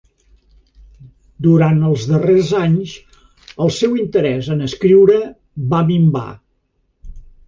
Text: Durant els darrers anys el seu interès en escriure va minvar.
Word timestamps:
Durant 1.47 1.83
els 1.89 2.05
darrers 2.11 2.49
anys 2.59 2.93
el 3.65 3.71
seu 3.79 3.93
interès 4.05 4.49
en 4.55 4.63
escriure 4.69 5.19
va 5.75 5.83
minvar. 5.91 6.25